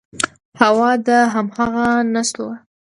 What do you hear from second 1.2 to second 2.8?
همغه نستوه و…